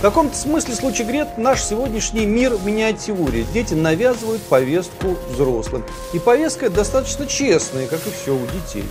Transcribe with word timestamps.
В 0.00 0.02
каком-то 0.02 0.34
смысле 0.34 0.74
случай 0.76 1.04
Грет 1.04 1.36
наш 1.36 1.62
сегодняшний 1.62 2.24
мир 2.24 2.54
в 2.54 2.64
миниатюре. 2.64 3.44
Дети 3.52 3.74
навязывают 3.74 4.40
повестку 4.40 5.14
взрослым. 5.30 5.84
И 6.14 6.18
повестка 6.18 6.70
достаточно 6.70 7.26
честная, 7.26 7.86
как 7.86 8.06
и 8.06 8.10
все 8.10 8.34
у 8.34 8.40
детей. 8.46 8.86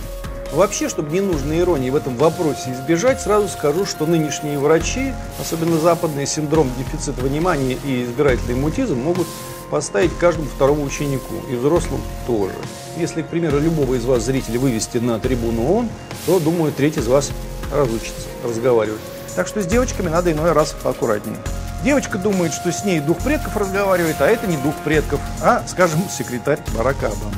Вообще, 0.52 0.88
чтобы 0.88 1.10
ненужной 1.10 1.58
иронии 1.58 1.90
в 1.90 1.96
этом 1.96 2.16
вопросе 2.16 2.70
избежать, 2.70 3.20
сразу 3.20 3.48
скажу, 3.48 3.86
что 3.86 4.06
нынешние 4.06 4.60
врачи, 4.60 5.12
особенно 5.40 5.80
западный 5.80 6.28
синдром 6.28 6.70
дефицита 6.78 7.20
внимания 7.22 7.76
и 7.84 8.04
избирательный 8.04 8.54
мутизм, 8.54 8.94
могут 8.94 9.26
поставить 9.68 10.16
каждому 10.16 10.46
второму 10.46 10.84
ученику, 10.84 11.34
и 11.50 11.56
взрослым 11.56 12.02
тоже. 12.28 12.54
Если, 12.96 13.22
к 13.22 13.26
примеру, 13.26 13.58
любого 13.58 13.96
из 13.96 14.04
вас 14.04 14.22
зрителя 14.22 14.60
вывести 14.60 14.98
на 14.98 15.18
трибуну 15.18 15.72
ООН, 15.72 15.88
то, 16.26 16.38
думаю, 16.38 16.70
треть 16.70 16.98
из 16.98 17.08
вас 17.08 17.32
разучится 17.72 18.28
разговаривать. 18.44 19.00
Так 19.36 19.46
что 19.46 19.62
с 19.62 19.66
девочками 19.66 20.08
надо 20.08 20.32
иной 20.32 20.52
раз 20.52 20.74
поаккуратнее. 20.82 21.38
Девочка 21.82 22.18
думает, 22.18 22.52
что 22.52 22.72
с 22.72 22.84
ней 22.84 23.00
дух 23.00 23.18
предков 23.18 23.56
разговаривает, 23.56 24.20
а 24.20 24.26
это 24.26 24.46
не 24.46 24.56
дух 24.58 24.74
предков, 24.84 25.20
а, 25.40 25.64
скажем, 25.66 26.02
секретарь 26.10 26.60
Барака 26.76 27.06
Обамы. 27.06 27.34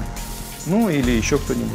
Ну 0.67 0.89
или 0.89 1.11
еще 1.11 1.39
кто-нибудь. 1.39 1.71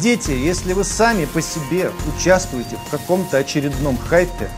Дети, 0.00 0.30
если 0.30 0.72
вы 0.72 0.84
сами 0.84 1.24
по 1.24 1.42
себе 1.42 1.90
участвуете 2.14 2.76
в 2.76 2.90
каком-то 2.90 3.38
очередном 3.38 3.98
хайпе, 3.98 4.48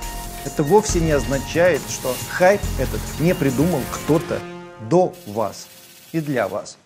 это 0.45 0.63
вовсе 0.63 1.01
не 1.01 1.13
означает, 1.13 1.81
что 1.89 2.15
хайп 2.31 2.61
этот 2.79 3.01
не 3.19 3.35
придумал 3.35 3.81
кто-то 3.93 4.41
до 4.91 5.15
вас 5.27 5.69
и 6.13 6.21
для 6.21 6.49
вас. 6.49 6.77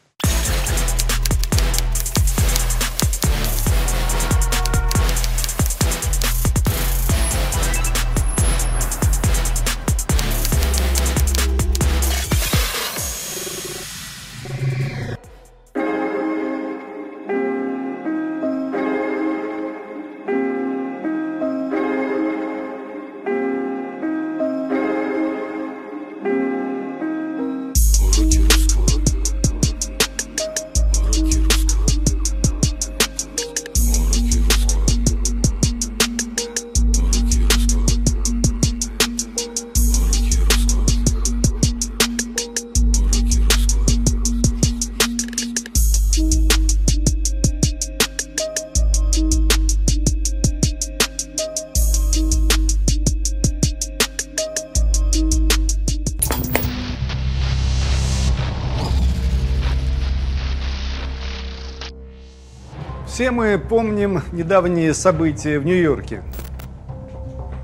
Все 63.16 63.30
мы 63.30 63.58
помним 63.58 64.22
недавние 64.30 64.92
события 64.92 65.58
в 65.58 65.64
Нью-Йорке, 65.64 66.22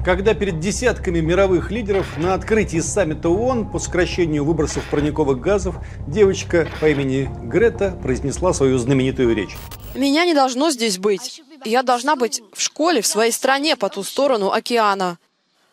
когда 0.03 0.33
перед 0.33 0.61
десятками 0.61 1.21
мировых 1.21 1.71
лидеров 1.71 2.17
на 2.17 2.33
открытии 2.33 2.81
саммита 2.81 3.29
ООН 3.29 3.71
по 3.71 3.79
сокращению 3.79 4.47
выбросов 4.47 4.83
парниковых 4.91 5.41
газов 5.41 5.77
девочка 6.07 6.67
по 6.81 6.89
имени 6.89 7.31
Грета 7.43 7.91
произнесла 8.03 8.55
свою 8.55 8.79
знаменитую 8.79 9.37
речь. 9.37 9.55
Меня 9.95 10.25
не 10.25 10.33
должно 10.33 10.71
здесь 10.71 10.97
быть. 10.97 11.43
Я 11.67 11.83
должна 11.83 12.17
быть 12.17 12.41
в 12.55 12.63
школе 12.63 13.03
в 13.03 13.07
своей 13.07 13.31
стране 13.31 13.77
по 13.77 13.91
ту 13.91 14.05
сторону 14.05 14.53
океана. 14.53 15.19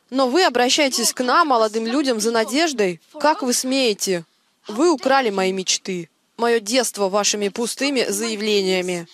Но 0.10 0.28
вы 0.28 0.44
обращаетесь 0.44 1.14
к 1.14 1.24
нам, 1.24 1.48
молодым 1.48 1.88
людям, 1.88 2.20
за 2.20 2.32
надеждой. 2.32 3.00
Как 3.18 3.44
вы 3.44 3.54
смеете? 3.54 4.26
Вы 4.68 4.92
украли 4.92 5.30
мои 5.30 5.54
мечты, 5.54 6.10
мое 6.36 6.60
детство 6.60 7.08
вашими 7.08 7.48
пустыми 7.48 8.04
заявлениями. 8.10 9.08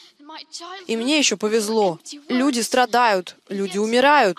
И 0.87 0.95
мне 0.95 1.17
еще 1.17 1.37
повезло. 1.37 1.99
Люди 2.27 2.61
страдают, 2.61 3.35
люди 3.49 3.77
умирают. 3.77 4.37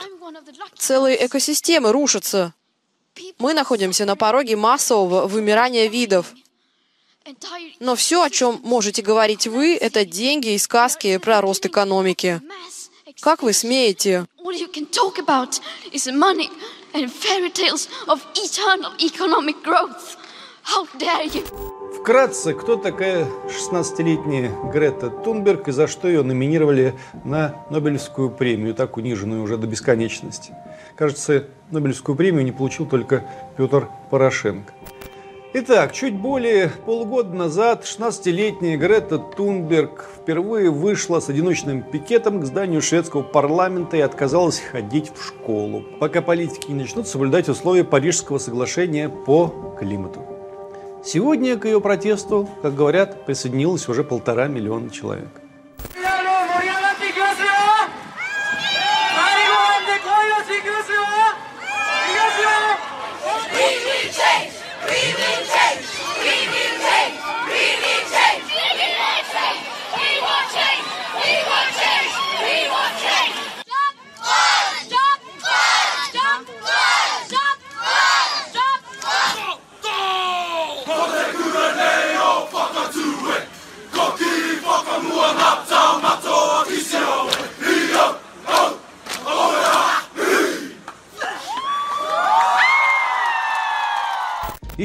Целые 0.76 1.26
экосистемы 1.26 1.92
рушатся. 1.92 2.54
Мы 3.38 3.54
находимся 3.54 4.04
на 4.04 4.16
пороге 4.16 4.56
массового 4.56 5.26
вымирания 5.26 5.86
видов. 5.88 6.32
Но 7.80 7.96
все, 7.96 8.22
о 8.22 8.30
чем 8.30 8.60
можете 8.62 9.02
говорить 9.02 9.46
вы, 9.46 9.74
это 9.74 10.04
деньги 10.04 10.54
и 10.54 10.58
сказки 10.58 11.16
про 11.18 11.40
рост 11.40 11.64
экономики. 11.66 12.40
Как 13.20 13.42
вы 13.42 13.52
смеете? 13.52 14.26
How 20.66 20.84
dare 20.98 21.22
you? 21.24 21.75
Вкратце, 21.94 22.54
кто 22.54 22.76
такая 22.76 23.26
16-летняя 23.48 24.50
Грета 24.72 25.10
Тунберг 25.10 25.68
и 25.68 25.72
за 25.72 25.86
что 25.86 26.08
ее 26.08 26.22
номинировали 26.22 26.94
на 27.24 27.56
Нобелевскую 27.70 28.30
премию, 28.30 28.74
так 28.74 28.96
униженную 28.96 29.42
уже 29.42 29.56
до 29.56 29.66
бесконечности? 29.66 30.54
Кажется, 30.96 31.46
Нобелевскую 31.70 32.16
премию 32.16 32.44
не 32.44 32.52
получил 32.52 32.86
только 32.86 33.24
Петр 33.56 33.88
Порошенко. 34.10 34.72
Итак, 35.58 35.94
чуть 35.94 36.14
более 36.14 36.68
полугода 36.84 37.34
назад 37.34 37.84
16-летняя 37.84 38.76
Грета 38.76 39.18
Тунберг 39.18 40.04
впервые 40.16 40.70
вышла 40.70 41.18
с 41.18 41.30
одиночным 41.30 41.82
пикетом 41.82 42.40
к 42.40 42.44
зданию 42.44 42.82
шведского 42.82 43.22
парламента 43.22 43.96
и 43.96 44.00
отказалась 44.00 44.60
ходить 44.60 45.10
в 45.14 45.24
школу, 45.24 45.82
пока 45.98 46.20
политики 46.20 46.70
не 46.70 46.80
начнут 46.80 47.08
соблюдать 47.08 47.48
условия 47.48 47.84
Парижского 47.84 48.36
соглашения 48.36 49.08
по 49.08 49.76
климату. 49.78 50.35
Сегодня 51.06 51.56
к 51.56 51.66
ее 51.66 51.80
протесту, 51.80 52.48
как 52.62 52.74
говорят, 52.74 53.26
присоединилось 53.26 53.88
уже 53.88 54.02
полтора 54.02 54.48
миллиона 54.48 54.90
человек. 54.90 55.28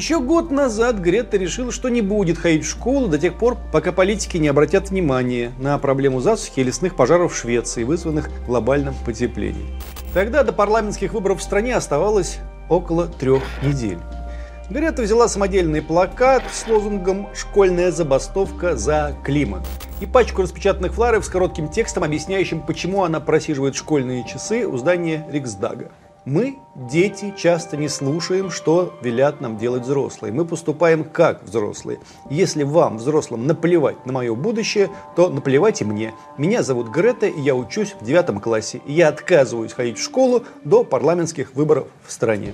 Еще 0.01 0.19
год 0.19 0.49
назад 0.49 0.97
Грета 0.97 1.37
решила, 1.37 1.71
что 1.71 1.87
не 1.87 2.01
будет 2.01 2.39
ходить 2.39 2.65
в 2.65 2.69
школу 2.71 3.07
до 3.07 3.19
тех 3.19 3.35
пор, 3.35 3.55
пока 3.71 3.91
политики 3.91 4.37
не 4.37 4.47
обратят 4.47 4.89
внимание 4.89 5.51
на 5.59 5.77
проблему 5.77 6.21
засухи 6.21 6.61
и 6.61 6.63
лесных 6.63 6.95
пожаров 6.95 7.33
в 7.33 7.37
Швеции, 7.37 7.83
вызванных 7.83 8.31
глобальным 8.47 8.95
потеплением. 9.05 9.79
Тогда 10.11 10.41
до 10.41 10.53
парламентских 10.53 11.13
выборов 11.13 11.39
в 11.39 11.43
стране 11.43 11.75
оставалось 11.75 12.39
около 12.67 13.05
трех 13.09 13.43
недель. 13.61 13.99
Грета 14.71 15.03
взяла 15.03 15.27
самодельный 15.27 15.83
плакат 15.83 16.41
с 16.51 16.67
лозунгом 16.67 17.27
«Школьная 17.35 17.91
забастовка 17.91 18.75
за 18.75 19.15
климат» 19.23 19.61
и 19.99 20.07
пачку 20.07 20.41
распечатанных 20.41 20.95
флаеров 20.95 21.25
с 21.25 21.29
коротким 21.29 21.69
текстом, 21.69 22.03
объясняющим, 22.03 22.61
почему 22.61 23.03
она 23.03 23.19
просиживает 23.19 23.75
школьные 23.75 24.25
часы 24.27 24.65
у 24.65 24.77
здания 24.77 25.27
Риксдага. 25.31 25.91
Мы, 26.23 26.59
дети, 26.75 27.33
часто 27.35 27.77
не 27.77 27.89
слушаем, 27.89 28.51
что 28.51 28.93
велят 29.01 29.41
нам 29.41 29.57
делать 29.57 29.81
взрослые. 29.81 30.31
Мы 30.31 30.45
поступаем 30.45 31.03
как 31.03 31.43
взрослые. 31.43 31.99
Если 32.29 32.61
вам, 32.61 32.97
взрослым, 32.97 33.47
наплевать 33.47 34.05
на 34.05 34.13
мое 34.13 34.35
будущее, 34.35 34.91
то 35.15 35.29
наплевать 35.29 35.81
и 35.81 35.85
мне. 35.85 36.13
Меня 36.37 36.61
зовут 36.61 36.89
Грета, 36.89 37.25
и 37.25 37.41
я 37.41 37.55
учусь 37.55 37.95
в 37.99 38.05
девятом 38.05 38.39
классе. 38.39 38.81
И 38.85 38.93
я 38.93 39.07
отказываюсь 39.07 39.73
ходить 39.73 39.97
в 39.97 40.03
школу 40.03 40.43
до 40.63 40.83
парламентских 40.83 41.55
выборов 41.55 41.87
в 42.05 42.11
стране. 42.11 42.53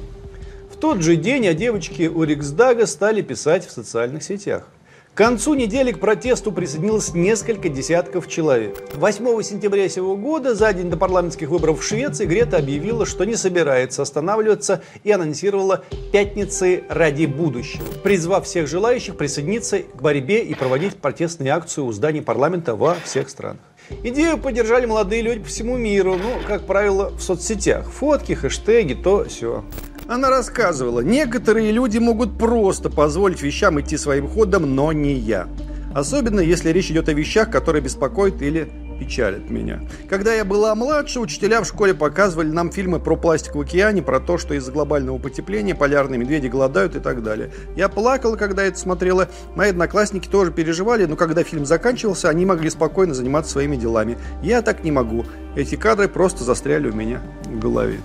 В 0.71 0.77
тот 0.77 1.01
же 1.01 1.17
день 1.17 1.45
о 1.49 1.53
девочке 1.53 2.07
у 2.07 2.23
Риксдага 2.23 2.85
стали 2.85 3.21
писать 3.21 3.67
в 3.67 3.71
социальных 3.71 4.23
сетях. 4.23 4.69
Концу 5.17 5.55
недели 5.55 5.91
к 5.91 5.99
протесту 5.99 6.51
присоединилось 6.51 7.15
несколько 7.15 7.69
десятков 7.69 8.27
человек. 8.27 8.77
8 8.93 9.41
сентября 9.41 9.89
сего 9.89 10.15
года, 10.15 10.53
за 10.53 10.71
день 10.73 10.91
до 10.91 10.95
парламентских 10.95 11.49
выборов 11.49 11.79
в 11.79 11.83
Швеции, 11.83 12.27
Грета 12.27 12.57
объявила, 12.57 13.07
что 13.07 13.23
не 13.23 13.35
собирается 13.35 14.03
останавливаться 14.03 14.83
и 15.03 15.11
анонсировала 15.11 15.83
«Пятницы 16.11 16.83
ради 16.87 17.25
будущего», 17.25 17.83
призвав 18.03 18.45
всех 18.45 18.67
желающих 18.67 19.17
присоединиться 19.17 19.79
к 19.79 20.03
борьбе 20.03 20.43
и 20.43 20.53
проводить 20.53 20.97
протестные 20.97 21.51
акции 21.51 21.81
у 21.81 21.91
зданий 21.91 22.21
парламента 22.21 22.75
во 22.75 22.93
всех 23.03 23.31
странах. 23.31 23.61
Идею 24.03 24.37
поддержали 24.37 24.85
молодые 24.85 25.23
люди 25.23 25.39
по 25.39 25.47
всему 25.47 25.77
миру, 25.77 26.17
ну, 26.17 26.33
как 26.45 26.67
правило, 26.67 27.09
в 27.09 27.21
соцсетях. 27.21 27.89
Фотки, 27.89 28.33
хэштеги, 28.33 28.93
то 28.93 29.25
все. 29.25 29.63
Она 30.07 30.29
рассказывала, 30.29 31.01
некоторые 31.01 31.71
люди 31.71 31.97
могут 31.97 32.37
просто 32.37 32.89
позволить 32.89 33.41
вещам 33.41 33.79
идти 33.81 33.97
своим 33.97 34.27
ходом, 34.27 34.73
но 34.73 34.93
не 34.93 35.13
я. 35.13 35.47
Особенно, 35.93 36.39
если 36.39 36.69
речь 36.69 36.89
идет 36.91 37.09
о 37.09 37.13
вещах, 37.13 37.49
которые 37.49 37.81
беспокоят 37.81 38.41
или 38.41 38.69
печалят 38.99 39.49
меня. 39.49 39.81
Когда 40.09 40.33
я 40.33 40.43
была 40.45 40.73
младше, 40.75 41.19
учителя 41.19 41.61
в 41.61 41.67
школе 41.67 41.93
показывали 41.93 42.49
нам 42.49 42.71
фильмы 42.71 42.99
про 42.99 43.15
пластик 43.15 43.55
в 43.55 43.61
океане, 43.61 44.01
про 44.01 44.19
то, 44.19 44.37
что 44.37 44.53
из-за 44.53 44.71
глобального 44.71 45.17
потепления 45.17 45.75
полярные 45.75 46.17
медведи 46.17 46.47
голодают 46.47 46.95
и 46.95 46.99
так 46.99 47.21
далее. 47.21 47.51
Я 47.75 47.89
плакала, 47.89 48.35
когда 48.35 48.63
это 48.63 48.79
смотрела. 48.79 49.29
Мои 49.55 49.69
одноклассники 49.69 50.27
тоже 50.27 50.51
переживали, 50.51 51.05
но 51.05 51.15
когда 51.15 51.43
фильм 51.43 51.65
заканчивался, 51.65 52.29
они 52.29 52.45
могли 52.45 52.69
спокойно 52.69 53.13
заниматься 53.13 53.51
своими 53.51 53.75
делами. 53.75 54.17
Я 54.41 54.61
так 54.61 54.83
не 54.83 54.91
могу. 54.91 55.25
Эти 55.55 55.75
кадры 55.75 56.07
просто 56.07 56.43
застряли 56.43 56.89
у 56.89 56.93
меня 56.93 57.21
в 57.45 57.59
голове. 57.59 57.99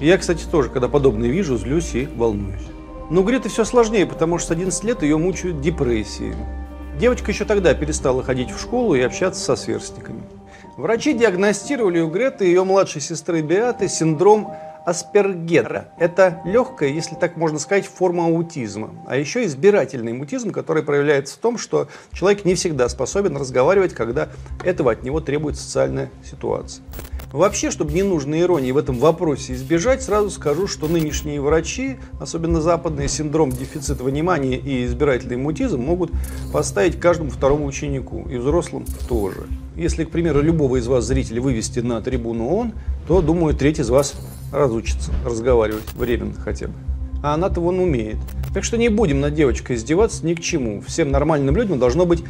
Я, 0.00 0.16
кстати, 0.16 0.44
тоже, 0.44 0.70
когда 0.70 0.88
подобное 0.88 1.28
вижу, 1.28 1.56
злюсь 1.56 1.94
и 1.94 2.06
волнуюсь. 2.06 2.66
Но 3.10 3.22
у 3.22 3.24
Греты 3.24 3.48
все 3.48 3.64
сложнее, 3.64 4.06
потому 4.06 4.38
что 4.38 4.48
с 4.48 4.50
11 4.52 4.84
лет 4.84 5.02
ее 5.02 5.18
мучают 5.18 5.60
депрессии. 5.60 6.36
Девочка 7.00 7.30
еще 7.30 7.44
тогда 7.44 7.74
перестала 7.74 8.22
ходить 8.22 8.50
в 8.50 8.60
школу 8.60 8.94
и 8.94 9.00
общаться 9.00 9.40
со 9.40 9.56
сверстниками. 9.56 10.22
Врачи 10.76 11.12
диагностировали 11.14 12.00
у 12.00 12.08
Греты 12.08 12.46
и 12.46 12.48
ее 12.48 12.64
младшей 12.64 13.00
сестры 13.00 13.40
Беаты 13.42 13.88
синдром 13.88 14.52
Аспергера. 14.84 15.88
Это 15.98 16.40
легкая, 16.44 16.90
если 16.90 17.14
так 17.14 17.36
можно 17.36 17.58
сказать, 17.58 17.86
форма 17.86 18.26
аутизма. 18.26 18.90
А 19.06 19.16
еще 19.16 19.44
избирательный 19.44 20.12
мутизм, 20.12 20.50
который 20.50 20.82
проявляется 20.82 21.34
в 21.34 21.38
том, 21.38 21.58
что 21.58 21.88
человек 22.12 22.44
не 22.44 22.54
всегда 22.54 22.88
способен 22.88 23.36
разговаривать, 23.36 23.94
когда 23.94 24.28
этого 24.64 24.92
от 24.92 25.02
него 25.02 25.20
требует 25.20 25.56
социальная 25.56 26.10
ситуация. 26.24 26.84
Вообще, 27.32 27.70
чтобы 27.70 27.92
ненужной 27.92 28.40
иронии 28.40 28.72
в 28.72 28.78
этом 28.78 28.98
вопросе 28.98 29.52
избежать, 29.52 30.02
сразу 30.02 30.30
скажу, 30.30 30.66
что 30.66 30.88
нынешние 30.88 31.42
врачи, 31.42 31.98
особенно 32.18 32.62
западные, 32.62 33.08
синдром 33.08 33.50
дефицита 33.50 34.02
внимания 34.02 34.56
и 34.56 34.86
избирательный 34.86 35.36
мутизм 35.36 35.80
могут 35.80 36.10
поставить 36.54 36.98
каждому 36.98 37.30
второму 37.30 37.66
ученику, 37.66 38.26
и 38.30 38.38
взрослым 38.38 38.86
тоже. 39.08 39.46
Если, 39.76 40.04
к 40.04 40.10
примеру, 40.10 40.40
любого 40.40 40.76
из 40.76 40.86
вас 40.86 41.04
зрителей 41.04 41.40
вывести 41.40 41.80
на 41.80 42.00
трибуну 42.00 42.48
ООН, 42.48 42.72
то, 43.06 43.20
думаю, 43.20 43.54
треть 43.54 43.78
из 43.78 43.90
вас 43.90 44.14
разучится 44.50 45.12
разговаривать 45.22 45.92
временно 45.94 46.34
хотя 46.34 46.68
бы. 46.68 46.74
А 47.22 47.34
она-то 47.34 47.60
вон 47.60 47.78
умеет. 47.78 48.16
Так 48.54 48.64
что 48.64 48.78
не 48.78 48.88
будем 48.88 49.20
над 49.20 49.34
девочкой 49.34 49.76
издеваться 49.76 50.24
ни 50.24 50.32
к 50.32 50.40
чему. 50.40 50.80
Всем 50.80 51.10
нормальным 51.10 51.54
людям 51.54 51.78
должно 51.78 52.06
быть 52.06 52.24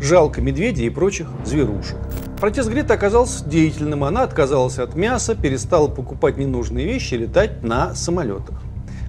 жалко 0.00 0.40
медведей 0.40 0.86
и 0.86 0.90
прочих 0.90 1.26
зверушек. 1.44 1.96
Протест 2.44 2.68
Греты 2.68 2.92
оказался 2.92 3.42
деятельным. 3.46 4.04
Она 4.04 4.22
отказалась 4.22 4.78
от 4.78 4.96
мяса, 4.96 5.34
перестала 5.34 5.88
покупать 5.88 6.36
ненужные 6.36 6.84
вещи 6.84 7.14
и 7.14 7.16
летать 7.16 7.62
на 7.62 7.94
самолетах. 7.94 8.60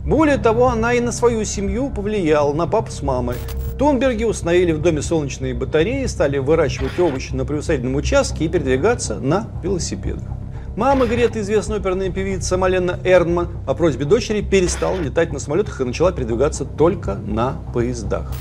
Более 0.06 0.38
того, 0.38 0.70
она 0.70 0.94
и 0.94 1.02
на 1.02 1.12
свою 1.12 1.44
семью 1.44 1.90
повлияла, 1.90 2.54
на 2.54 2.66
папу 2.66 2.92
с 2.92 3.02
мамой. 3.02 3.36
Тунберги 3.78 4.24
установили 4.24 4.72
в 4.72 4.82
доме 4.82 5.02
солнечные 5.02 5.54
батареи, 5.54 6.06
стали 6.06 6.38
выращивать 6.38 6.98
овощи 6.98 7.34
на 7.34 7.44
приусадебном 7.44 7.96
участке 7.96 8.46
и 8.46 8.48
передвигаться 8.48 9.16
на 9.16 9.50
велосипедах. 9.62 10.30
Мама 10.78 11.06
Греты, 11.06 11.42
известная 11.42 11.80
оперная 11.80 12.12
певица 12.12 12.56
Малена 12.56 13.02
Эрнман, 13.04 13.50
по 13.68 13.74
просьбе 13.74 14.06
дочери 14.06 14.40
перестала 14.40 14.96
летать 14.96 15.34
на 15.34 15.40
самолетах 15.40 15.82
и 15.82 15.84
начала 15.84 16.14
передвигаться 16.14 16.64
только 16.64 17.16
на 17.16 17.58
поездах. 17.74 18.32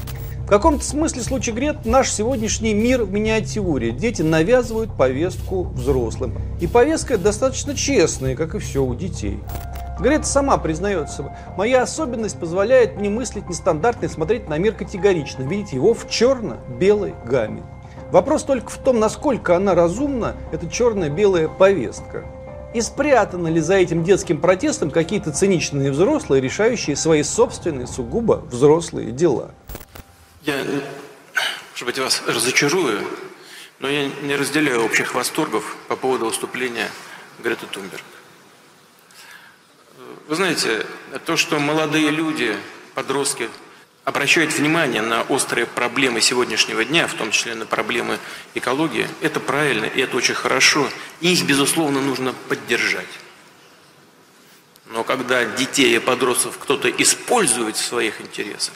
В 0.44 0.46
каком-то 0.46 0.85
смысле 0.85 1.23
случай 1.23 1.52
Грет 1.52 1.87
наш 1.87 2.12
сегодняшний 2.12 2.75
мир 2.75 3.05
в 3.05 3.11
миниатюре. 3.11 3.93
Дети 3.93 4.20
навязывают 4.20 4.94
повестку 4.94 5.62
взрослым. 5.62 6.37
И 6.61 6.67
повестка 6.67 7.17
достаточно 7.17 7.75
честная, 7.75 8.37
как 8.37 8.55
и 8.55 8.58
все 8.58 8.85
у 8.85 8.94
детей. 8.94 9.41
Грета 9.99 10.26
сама 10.26 10.58
признается, 10.58 11.35
моя 11.56 11.81
особенность 11.81 12.38
позволяет 12.38 12.96
мне 12.96 13.08
мыслить 13.08 13.49
нестандартно 13.49 14.05
и 14.05 14.08
смотреть 14.08 14.46
на 14.46 14.58
мир 14.58 14.75
категорично, 14.75 15.44
видеть 15.44 15.73
его 15.73 15.94
в 15.94 16.11
черно-белой 16.11 17.14
гамме. 17.25 17.62
Вопрос 18.11 18.43
только 18.43 18.69
в 18.69 18.76
том, 18.76 19.00
насколько 19.00 19.56
она 19.56 19.75
разумна, 19.75 20.35
эта 20.52 20.69
черно-белая 20.69 21.49
повестка. 21.49 22.25
И 22.75 22.82
спрятаны 22.82 23.49
ли 23.49 23.61
за 23.61 23.76
этим 23.76 24.05
детским 24.05 24.38
протестом 24.43 24.90
какие-то 24.90 25.32
циничные 25.32 25.90
взрослые, 25.90 26.43
решающие 26.43 26.97
свои 26.97 27.23
собственные 27.23 27.87
сугубо 27.87 28.43
взрослые 28.50 29.11
дела. 29.11 29.52
Я, 30.46 30.62
может 31.73 31.87
быть, 31.87 31.99
вас 31.99 32.23
разочарую, 32.26 33.08
но 33.79 33.88
я 33.88 34.08
не 34.08 34.37
разделяю 34.37 34.85
общих 34.85 35.14
восторгов 35.14 35.75
по 35.88 35.96
поводу 35.96 36.26
выступления 36.26 36.91
Греты 37.38 37.64
Тунберг. 37.64 38.02
Вы 40.29 40.37
знаете, 40.37 40.87
то, 41.25 41.38
что 41.38 41.58
молодые 41.58 42.11
люди, 42.11 42.58
подростки, 42.94 43.49
обращают 44.05 44.52
внимание 44.52 45.00
на 45.00 45.23
острые 45.23 45.64
проблемы 45.64 46.20
сегодняшнего 46.20 46.85
дня, 46.85 47.06
в 47.06 47.14
том 47.14 47.31
числе 47.31 47.55
на 47.55 47.64
проблемы 47.64 48.19
экологии, 48.55 49.08
это 49.23 49.40
правильно 49.40 49.87
и 49.87 50.00
это 50.02 50.14
очень 50.14 50.35
хорошо. 50.35 50.90
И 51.23 51.32
их, 51.32 51.44
безусловно, 51.47 52.02
нужно 52.02 52.35
поддержать. 52.50 53.08
Но 54.90 55.05
когда 55.05 55.47
детей 55.47 55.97
и 55.97 55.99
подростков 56.00 56.58
кто-то 56.58 56.90
использует 56.90 57.76
в 57.76 57.85
своих 57.85 58.20
интересах, 58.20 58.75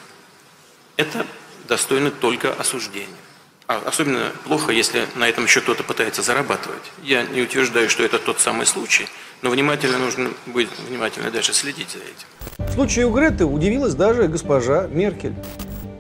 это 0.97 1.26
достойны 1.69 2.11
только 2.11 2.53
осуждения. 2.53 3.09
А 3.67 3.82
особенно 3.85 4.32
плохо, 4.44 4.73
если 4.73 5.06
на 5.15 5.29
этом 5.29 5.44
еще 5.44 5.61
кто-то 5.61 5.82
пытается 5.85 6.23
зарабатывать. 6.23 6.91
Я 7.03 7.25
не 7.25 7.43
утверждаю, 7.43 7.91
что 7.91 8.03
это 8.03 8.19
тот 8.19 8.41
самый 8.41 8.65
случай, 8.65 9.06
но 9.43 9.50
внимательно 9.50 9.99
нужно 9.99 10.31
быть 10.47 10.70
внимательно 10.88 11.31
дальше 11.31 11.53
следить 11.53 11.91
за 11.91 11.99
этим. 11.99 12.70
В 12.70 12.75
случае 12.75 13.06
у 13.06 13.11
Греты 13.11 13.44
удивилась 13.44 13.94
даже 13.94 14.26
госпожа 14.26 14.87
Меркель. 14.87 15.35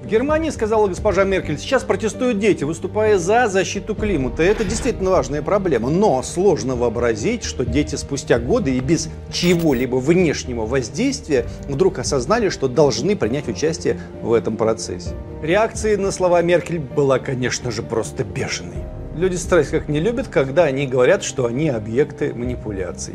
Германии, 0.08 0.50
сказала 0.50 0.88
госпожа 0.88 1.24
Меркель, 1.24 1.58
сейчас 1.58 1.84
протестуют 1.84 2.38
дети, 2.38 2.64
выступая 2.64 3.18
за 3.18 3.46
защиту 3.46 3.94
климата. 3.94 4.42
Это 4.42 4.64
действительно 4.64 5.10
важная 5.10 5.42
проблема. 5.42 5.90
Но 5.90 6.22
сложно 6.22 6.74
вообразить, 6.74 7.44
что 7.44 7.64
дети 7.64 7.94
спустя 7.94 8.38
годы 8.38 8.76
и 8.76 8.80
без 8.80 9.08
чего-либо 9.30 9.96
внешнего 9.96 10.66
воздействия 10.66 11.46
вдруг 11.68 11.98
осознали, 11.98 12.48
что 12.48 12.68
должны 12.68 13.14
принять 13.14 13.48
участие 13.48 14.00
в 14.22 14.32
этом 14.32 14.56
процессе. 14.56 15.10
Реакция 15.42 15.96
на 15.98 16.10
слова 16.10 16.42
Меркель 16.42 16.78
была, 16.78 17.18
конечно 17.18 17.70
же, 17.70 17.82
просто 17.82 18.24
бешеной. 18.24 18.84
Люди 19.14 19.36
страсть 19.36 19.70
как 19.70 19.88
не 19.88 20.00
любят, 20.00 20.28
когда 20.28 20.64
они 20.64 20.86
говорят, 20.86 21.22
что 21.22 21.46
они 21.46 21.68
объекты 21.68 22.32
манипуляций 22.34 23.14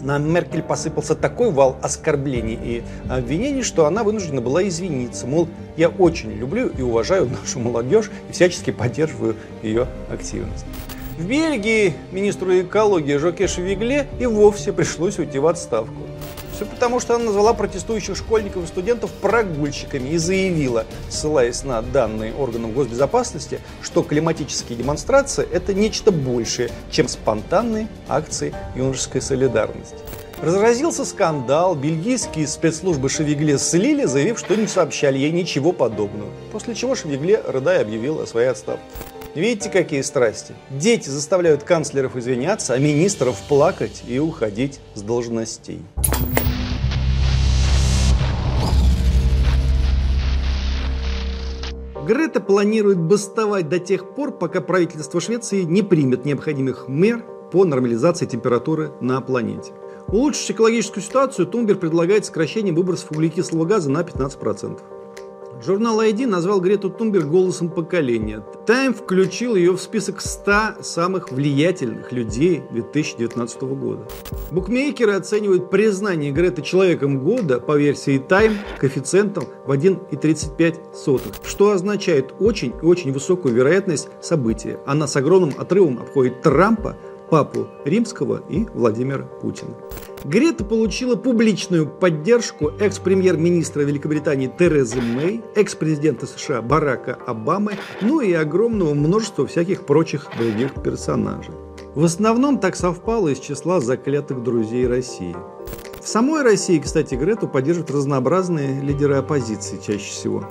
на 0.00 0.18
Меркель 0.18 0.62
посыпался 0.62 1.14
такой 1.14 1.50
вал 1.50 1.76
оскорблений 1.82 2.58
и 2.62 2.82
обвинений, 3.08 3.62
что 3.62 3.86
она 3.86 4.04
вынуждена 4.04 4.40
была 4.40 4.66
извиниться. 4.66 5.26
Мол, 5.26 5.48
я 5.76 5.88
очень 5.88 6.32
люблю 6.32 6.68
и 6.68 6.82
уважаю 6.82 7.28
нашу 7.28 7.60
молодежь 7.60 8.10
и 8.28 8.32
всячески 8.32 8.70
поддерживаю 8.70 9.36
ее 9.62 9.86
активность. 10.10 10.64
В 11.18 11.26
Бельгии 11.26 11.94
министру 12.12 12.60
экологии 12.60 13.16
Жоке 13.16 13.46
Шевигле 13.46 14.06
и 14.18 14.26
вовсе 14.26 14.72
пришлось 14.72 15.18
уйти 15.18 15.38
в 15.38 15.46
отставку. 15.46 16.09
Все 16.60 16.66
потому, 16.66 17.00
что 17.00 17.14
она 17.14 17.24
назвала 17.24 17.54
протестующих 17.54 18.18
школьников 18.18 18.64
и 18.64 18.66
студентов 18.66 19.10
прогульщиками 19.12 20.10
и 20.10 20.18
заявила, 20.18 20.84
ссылаясь 21.08 21.64
на 21.64 21.80
данные 21.80 22.34
органов 22.34 22.74
госбезопасности, 22.74 23.60
что 23.80 24.02
климатические 24.02 24.76
демонстрации– 24.76 25.48
это 25.52 25.72
нечто 25.72 26.12
большее, 26.12 26.70
чем 26.90 27.08
спонтанные 27.08 27.88
акции 28.08 28.54
юношеской 28.76 29.22
солидарности. 29.22 29.96
Разразился 30.42 31.06
скандал, 31.06 31.74
бельгийские 31.74 32.46
спецслужбы 32.46 33.08
Шевигле 33.08 33.56
слили, 33.56 34.04
заявив, 34.04 34.38
что 34.38 34.54
не 34.54 34.66
сообщали 34.66 35.16
ей 35.16 35.32
ничего 35.32 35.72
подобного. 35.72 36.28
После 36.52 36.74
чего 36.74 36.94
Шевигле, 36.94 37.40
рыдая, 37.48 37.80
объявил 37.80 38.20
о 38.20 38.26
своей 38.26 38.48
отставке. 38.48 38.84
Видите, 39.34 39.70
какие 39.70 40.02
страсти? 40.02 40.54
Дети 40.70 41.08
заставляют 41.08 41.62
канцлеров 41.62 42.16
извиняться, 42.16 42.74
а 42.74 42.78
министров 42.78 43.40
плакать 43.48 44.02
и 44.06 44.18
уходить 44.18 44.80
с 44.94 45.02
должностей. 45.02 45.80
Грета 52.10 52.40
планирует 52.40 52.98
бастовать 52.98 53.68
до 53.68 53.78
тех 53.78 54.16
пор, 54.16 54.32
пока 54.32 54.60
правительство 54.60 55.20
Швеции 55.20 55.62
не 55.62 55.82
примет 55.82 56.24
необходимых 56.24 56.88
мер 56.88 57.24
по 57.52 57.64
нормализации 57.64 58.26
температуры 58.26 58.90
на 59.00 59.20
планете. 59.20 59.70
Улучшить 60.08 60.50
экологическую 60.50 61.04
ситуацию 61.04 61.46
Тунберг 61.46 61.78
предлагает 61.78 62.24
сокращение 62.24 62.74
выбросов 62.74 63.12
углекислого 63.12 63.64
газа 63.64 63.92
на 63.92 64.00
15%. 64.00 64.80
Журнал 65.62 66.00
ID 66.00 66.26
назвал 66.26 66.58
Грету 66.60 66.88
Тунберг 66.88 67.26
голосом 67.26 67.68
поколения. 67.68 68.42
Time 68.66 68.94
включил 68.94 69.56
ее 69.56 69.72
в 69.72 69.80
список 69.80 70.22
100 70.22 70.82
самых 70.82 71.30
влиятельных 71.30 72.12
людей 72.12 72.62
2019 72.70 73.62
года. 73.62 74.08
Букмекеры 74.50 75.12
оценивают 75.12 75.68
признание 75.68 76.32
Греты 76.32 76.62
человеком 76.62 77.22
года 77.22 77.60
по 77.60 77.76
версии 77.76 78.18
Time 78.18 78.56
коэффициентом 78.78 79.44
в 79.66 79.72
1,35, 79.72 81.46
что 81.46 81.72
означает 81.72 82.32
очень 82.40 82.72
и 82.80 82.86
очень 82.86 83.12
высокую 83.12 83.54
вероятность 83.54 84.08
события. 84.22 84.80
Она 84.86 85.06
с 85.06 85.14
огромным 85.16 85.52
отрывом 85.58 85.98
обходит 85.98 86.40
Трампа, 86.40 86.96
папу 87.28 87.68
Римского 87.84 88.42
и 88.48 88.66
Владимира 88.72 89.24
Путина. 89.24 89.74
Грета 90.24 90.64
получила 90.64 91.16
публичную 91.16 91.86
поддержку 91.86 92.72
экс-премьер-министра 92.78 93.82
Великобритании 93.82 94.52
Терезы 94.58 95.00
Мэй, 95.00 95.42
экс-президента 95.54 96.26
США 96.26 96.60
Барака 96.60 97.18
Обамы, 97.26 97.72
ну 98.02 98.20
и 98.20 98.32
огромного 98.32 98.92
множества 98.92 99.46
всяких 99.46 99.86
прочих 99.86 100.26
других 100.38 100.74
персонажей. 100.82 101.54
В 101.94 102.04
основном 102.04 102.58
так 102.58 102.76
совпало 102.76 103.28
из 103.28 103.38
числа 103.38 103.80
заклятых 103.80 104.42
друзей 104.42 104.86
России. 104.86 105.34
В 106.00 106.06
самой 106.06 106.42
России, 106.42 106.78
кстати, 106.78 107.14
Грету 107.14 107.48
поддерживают 107.48 107.90
разнообразные 107.90 108.80
лидеры 108.80 109.14
оппозиции 109.14 109.80
чаще 109.84 110.10
всего. 110.10 110.48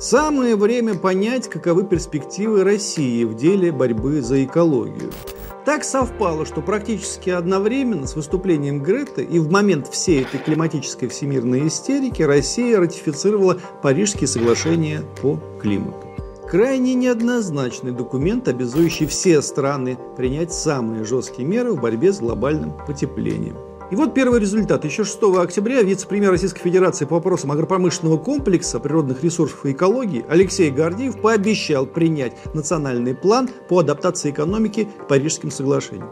Самое 0.00 0.54
время 0.54 0.94
понять, 0.94 1.48
каковы 1.48 1.84
перспективы 1.84 2.62
России 2.62 3.24
в 3.24 3.34
деле 3.34 3.72
борьбы 3.72 4.22
за 4.22 4.44
экологию. 4.44 5.10
Так 5.68 5.84
совпало, 5.84 6.46
что 6.46 6.62
практически 6.62 7.28
одновременно 7.28 8.06
с 8.06 8.16
выступлением 8.16 8.82
Греты 8.82 9.22
и 9.22 9.38
в 9.38 9.50
момент 9.50 9.86
всей 9.88 10.22
этой 10.22 10.40
климатической 10.40 11.10
всемирной 11.10 11.68
истерики 11.68 12.22
Россия 12.22 12.80
ратифицировала 12.80 13.58
Парижские 13.82 14.28
соглашения 14.28 15.02
по 15.20 15.38
климату. 15.60 16.08
Крайне 16.50 16.94
неоднозначный 16.94 17.92
документ, 17.92 18.48
обязующий 18.48 19.06
все 19.06 19.42
страны 19.42 19.98
принять 20.16 20.54
самые 20.54 21.04
жесткие 21.04 21.46
меры 21.46 21.74
в 21.74 21.82
борьбе 21.82 22.14
с 22.14 22.20
глобальным 22.20 22.72
потеплением. 22.86 23.67
И 23.90 23.96
вот 23.96 24.12
первый 24.12 24.38
результат. 24.38 24.84
Еще 24.84 25.04
6 25.04 25.18
октября 25.38 25.80
вице-премьер 25.80 26.30
Российской 26.30 26.60
Федерации 26.60 27.06
по 27.06 27.14
вопросам 27.14 27.52
агропромышленного 27.52 28.18
комплекса 28.18 28.80
природных 28.80 29.24
ресурсов 29.24 29.64
и 29.64 29.72
экологии 29.72 30.26
Алексей 30.28 30.70
Гордиев 30.70 31.18
пообещал 31.22 31.86
принять 31.86 32.34
национальный 32.54 33.14
план 33.14 33.48
по 33.68 33.78
адаптации 33.78 34.30
экономики 34.30 34.86
к 34.98 35.08
Парижским 35.08 35.50
соглашениям. 35.50 36.10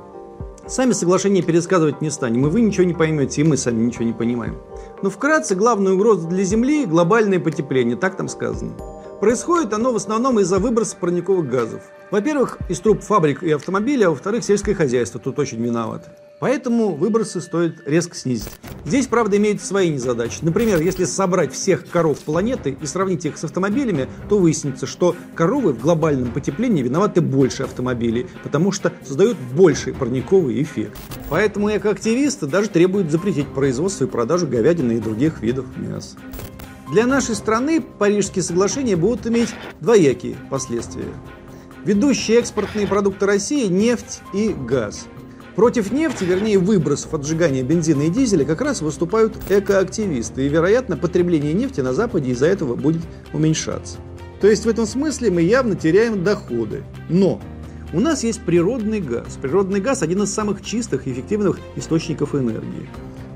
Сами 0.67 0.93
соглашения 0.93 1.43
пересказывать 1.43 2.01
не 2.01 2.11
станем, 2.11 2.47
и 2.47 2.51
вы 2.51 2.63
ничего 2.63 2.85
не 2.85 2.95
поймете, 2.95 3.43
и 3.43 3.45
мы 3.45 3.59
сами 3.59 3.85
ничего 3.85 4.05
не 4.05 4.15
понимаем. 4.15 4.57
Но 5.03 5.11
вкратце, 5.11 5.55
главная 5.55 5.93
угроза 5.93 6.27
для 6.27 6.45
Земли– 6.45 6.87
глобальное 6.87 7.39
потепление, 7.39 7.97
так 7.97 8.17
там 8.17 8.29
сказано. 8.29 8.73
Происходит 9.21 9.75
оно 9.75 9.93
в 9.93 9.97
основном 9.97 10.41
из-за 10.41 10.59
выброса 10.59 10.97
парниковых 10.99 11.49
газов. 11.49 11.83
Во-первых, 12.11 12.59
из 12.71 12.81
труб 12.81 13.03
фабрик 13.03 13.43
и 13.43 13.53
автомобилей, 13.53 14.05
а 14.05 14.11
во-вторых, 14.11 14.45
сельское 14.45 14.75
хозяйство 14.75 15.21
тут 15.21 15.39
очень 15.39 15.63
виновато. 15.63 16.11
Поэтому 16.39 16.95
выбросы 16.95 17.41
стоит 17.41 17.81
резко 17.87 18.15
снизить. 18.15 18.51
Здесь, 18.85 19.07
правда, 19.07 19.39
имеют 19.39 19.63
свои 19.63 19.91
незадачи. 19.91 20.39
Например, 20.43 20.81
если 20.81 21.07
собрать 21.07 21.53
всех 21.55 21.89
коров 21.89 22.19
планеты 22.19 22.77
и 22.79 22.87
сравнить 22.87 23.25
их 23.25 23.39
с 23.39 23.45
автомобилями, 23.45 24.07
то 24.29 24.39
выяснится, 24.39 24.87
что 24.87 25.17
коровы 25.35 25.73
в 25.73 25.81
глобальном 25.81 26.31
потеплении 26.31 26.83
виноваты 26.83 27.23
больше 27.23 27.63
автомобилей, 27.63 28.27
потому 28.43 28.71
что 28.71 28.93
создают 29.03 29.39
больший 29.55 29.95
парниковый 29.95 30.63
эффект. 30.63 30.97
Поэтому 31.31 31.75
экоактивисты 31.75 32.47
даже 32.47 32.69
требуют 32.69 33.11
запретить 33.11 33.49
производство 33.49 34.05
и 34.05 34.09
продажу 34.09 34.47
говядины 34.47 34.93
и 34.99 35.01
других 35.01 35.41
видов 35.41 35.65
мяса. 35.77 36.17
Для 36.93 37.07
нашей 37.07 37.35
страны 37.35 37.81
Парижские 37.81 38.43
соглашения 38.43 38.95
будут 38.95 39.27
иметь 39.27 39.49
двоякие 39.81 40.37
последствия. 40.51 41.09
Ведущие 41.85 42.39
экспортные 42.39 42.87
продукты 42.87 43.27
России– 43.27 43.67
нефть 43.69 44.21
и 44.35 44.51
газ– 44.51 45.07
Против 45.57 45.91
нефти, 45.91 46.23
вернее 46.25 46.59
выбросов 46.59 47.15
от 47.15 47.27
сжигания 47.27 47.63
бензина 47.63 48.03
и 48.03 48.11
дизеля, 48.11 48.45
как 48.45 48.61
раз 48.61 48.83
выступают 48.83 49.39
экоактивисты. 49.49 50.45
И, 50.45 50.51
вероятно, 50.51 50.99
потребление 50.99 51.55
нефти 51.55 51.81
на 51.81 51.95
Западе 51.95 52.33
из-за 52.33 52.47
этого 52.47 52.77
будет 52.77 53.01
уменьшаться. 53.33 53.97
То 54.43 54.49
есть 54.49 54.67
в 54.67 54.69
этом 54.69 54.85
смысле 54.85 55.31
мы 55.31 55.41
явно 55.41 55.75
теряем 55.75 56.23
доходы. 56.23 56.83
Но 57.09 57.41
у 57.95 58.01
нас 58.01 58.23
есть 58.23 58.43
природный 58.43 59.01
газ. 59.01 59.39
Природный 59.41 59.81
газ 59.81 60.03
один 60.03 60.23
из 60.25 60.35
самых 60.35 60.63
чистых 60.63 61.07
и 61.07 61.13
эффективных 61.13 61.59
источников 61.75 62.35
энергии. 62.35 62.91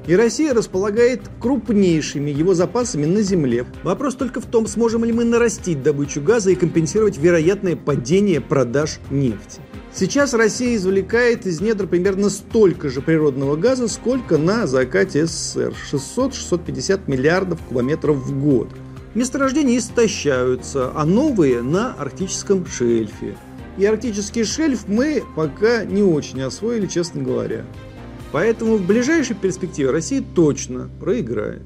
И 0.07 0.15
Россия 0.15 0.53
располагает 0.53 1.23
крупнейшими 1.41 2.31
его 2.31 2.53
запасами 2.53 3.07
на 3.07 3.23
Земле. 3.23 3.65
Вопрос 3.83 4.15
только 4.15 4.43
в 4.43 4.47
том, 4.47 4.67
сможем 4.67 5.05
ли 5.05 5.12
мы 5.12 5.25
нарастить 5.25 5.83
добычу 5.83 6.21
газа 6.21 6.50
и 6.50 6.55
компенсировать 6.55 7.17
вероятное 7.17 7.77
падение 7.77 8.43
продаж 8.43 8.99
нефти. 9.11 9.61
Сейчас 9.93 10.35
Россия 10.35 10.77
извлекает 10.77 11.47
из 11.47 11.61
недр 11.61 11.87
примерно 11.89 12.31
столько 12.31 12.89
же 12.89 13.03
природного 13.03 13.57
газа, 13.57 13.89
сколько 13.89 14.39
на 14.39 14.67
закате 14.67 15.27
СССР– 15.27 15.75
600-650 15.93 17.01
миллиардов 17.09 17.61
кубометров 17.63 18.17
в 18.19 18.41
год. 18.41 18.69
Месторождения 19.15 19.79
истощаются, 19.79 20.93
а 20.95 21.05
новые 21.05 21.63
на 21.63 21.95
арктическом 21.95 22.67
шельфе. 22.67 23.37
И 23.79 23.85
арктический 23.85 24.45
шельф 24.45 24.87
мы 24.87 25.25
пока 25.35 25.85
не 25.85 26.03
очень 26.03 26.41
освоили, 26.43 26.87
честно 26.87 27.23
говоря. 27.23 27.65
Поэтому 28.31 28.77
в 28.77 28.87
ближайшей 28.87 29.35
перспективе 29.35 29.91
Россия 29.91 30.23
точно 30.35 30.89
проиграет. 31.01 31.65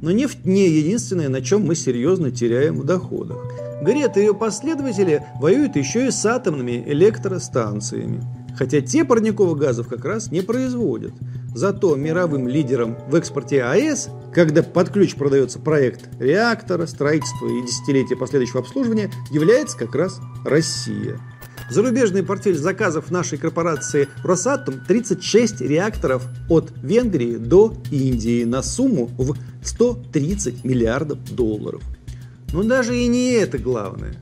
Но 0.00 0.10
нефть 0.10 0.46
не 0.46 0.66
единственное, 0.68 1.28
на 1.28 1.42
чем 1.42 1.66
мы 1.66 1.74
серьезно 1.74 2.30
теряем 2.30 2.76
в 2.80 2.84
доходах. 2.84 3.67
Грета 3.80 4.20
и 4.20 4.24
ее 4.24 4.34
последователи 4.34 5.24
воюют 5.40 5.76
еще 5.76 6.08
и 6.08 6.10
с 6.10 6.24
атомными 6.26 6.82
электростанциями. 6.86 8.22
Хотя 8.56 8.80
те 8.80 9.04
парниковых 9.04 9.56
газов 9.56 9.86
как 9.86 10.04
раз 10.04 10.32
не 10.32 10.40
производят. 10.40 11.12
Зато 11.54 11.94
мировым 11.94 12.48
лидером 12.48 12.96
в 13.08 13.14
экспорте 13.14 13.62
АЭС, 13.62 14.08
когда 14.34 14.62
под 14.62 14.90
ключ 14.90 15.14
продается 15.14 15.60
проект 15.60 16.08
реактора, 16.18 16.86
строительства 16.86 17.46
и 17.46 17.62
десятилетия 17.62 18.16
последующего 18.16 18.60
обслуживания, 18.60 19.10
является 19.30 19.78
как 19.78 19.94
раз 19.94 20.20
Россия. 20.44 21.20
Зарубежный 21.70 22.22
портфель 22.22 22.56
заказов 22.56 23.10
нашей 23.10 23.38
корпорации 23.38 24.08
Росатом 24.24 24.80
36 24.86 25.60
реакторов 25.60 26.26
от 26.48 26.72
Венгрии 26.82 27.36
до 27.36 27.74
Индии 27.90 28.44
на 28.44 28.62
сумму 28.62 29.10
в 29.18 29.36
130 29.62 30.64
миллиардов 30.64 31.18
долларов. 31.34 31.82
Но 32.52 32.62
даже 32.62 32.96
и 32.96 33.06
не 33.06 33.32
это 33.32 33.58
главное. 33.58 34.14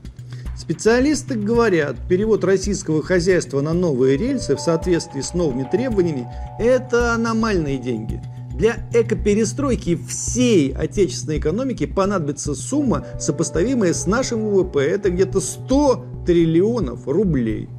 Специалисты 0.57 1.35
говорят, 1.35 1.95
перевод 2.09 2.43
российского 2.43 3.01
хозяйства 3.01 3.61
на 3.61 3.73
новые 3.73 4.17
рельсы 4.17 4.55
в 4.55 4.59
соответствии 4.59 5.21
с 5.21 5.33
новыми 5.33 5.67
требованиями– 5.71 6.27
это 6.59 7.13
аномальные 7.13 7.77
деньги. 7.77 8.21
Для 8.53 8.75
экоперестройки 8.91 9.95
всей 9.95 10.73
отечественной 10.73 11.37
экономики 11.37 11.85
понадобится 11.85 12.55
сумма, 12.55 13.05
сопоставимая 13.19 13.93
с 13.93 14.07
нашим 14.07 14.49
ВВП. 14.49 14.79
Это 14.79 15.11
где-то 15.11 15.39
100 15.39 16.05
триллионов 16.25 17.07
рублей. 17.07 17.69